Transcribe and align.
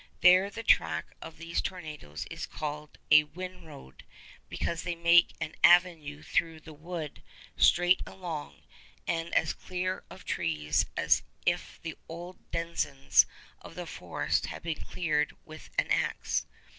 There 0.21 0.49
the 0.49 0.63
track 0.63 1.13
of 1.21 1.37
these 1.37 1.61
tornadoes 1.61 2.25
is 2.31 2.47
called 2.47 2.97
a 3.11 3.25
"wind 3.25 3.67
road," 3.67 4.03
because 4.49 4.81
they 4.81 4.95
make 4.95 5.35
an 5.39 5.53
avenue 5.63 6.23
through 6.23 6.61
the 6.61 6.73
wood 6.73 7.21
straight 7.55 8.01
along, 8.07 8.63
and 9.05 9.31
as 9.35 9.53
clear 9.53 10.03
of 10.09 10.25
trees 10.25 10.87
as 10.97 11.21
if 11.45 11.79
the 11.83 11.95
old 12.09 12.49
denizens 12.49 13.27
of 13.61 13.75
the 13.75 13.85
forest 13.85 14.47
had 14.47 14.63
been 14.63 14.81
cleared 14.81 15.35
with 15.45 15.69
an 15.77 15.91
axe. 15.91 16.47